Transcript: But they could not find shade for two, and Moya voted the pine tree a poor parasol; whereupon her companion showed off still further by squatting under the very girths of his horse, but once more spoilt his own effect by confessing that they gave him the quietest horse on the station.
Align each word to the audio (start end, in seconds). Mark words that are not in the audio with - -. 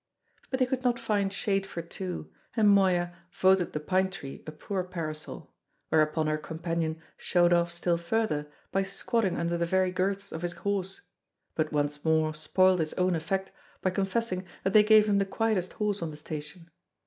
But 0.49 0.59
they 0.59 0.65
could 0.65 0.83
not 0.83 0.97
find 0.97 1.31
shade 1.31 1.63
for 1.67 1.83
two, 1.83 2.31
and 2.57 2.67
Moya 2.67 3.13
voted 3.33 3.71
the 3.73 3.79
pine 3.79 4.09
tree 4.09 4.43
a 4.47 4.51
poor 4.51 4.83
parasol; 4.83 5.53
whereupon 5.89 6.25
her 6.25 6.39
companion 6.39 6.99
showed 7.17 7.53
off 7.53 7.71
still 7.71 7.99
further 7.99 8.51
by 8.71 8.81
squatting 8.81 9.37
under 9.37 9.59
the 9.59 9.65
very 9.67 9.91
girths 9.91 10.31
of 10.31 10.41
his 10.41 10.53
horse, 10.53 11.01
but 11.53 11.71
once 11.71 12.03
more 12.03 12.33
spoilt 12.33 12.79
his 12.79 12.93
own 12.93 13.13
effect 13.13 13.51
by 13.83 13.91
confessing 13.91 14.43
that 14.63 14.73
they 14.73 14.81
gave 14.81 15.07
him 15.07 15.19
the 15.19 15.23
quietest 15.23 15.73
horse 15.73 16.01
on 16.01 16.09
the 16.09 16.17
station. 16.17 16.71